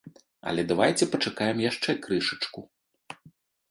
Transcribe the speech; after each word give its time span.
Але 0.51 0.61
давайце 0.71 1.09
пачакаем 1.13 1.57
яшчэ 1.69 1.91
крышачку. 2.09 2.59